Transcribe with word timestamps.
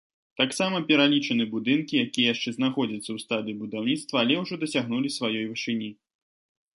Таксама 0.39 0.77
пералічаны 0.91 1.45
будынкі, 1.51 1.99
якія 2.05 2.31
яшчэ 2.33 2.49
знаходзяцца 2.57 3.03
ў 3.13 3.17
стадыі 3.25 3.57
будаўніцтва, 3.61 4.15
але 4.25 4.33
ўжо 4.45 4.55
дасягнулі 4.65 5.09
сваёй 5.17 5.45
вышыні. 5.53 5.91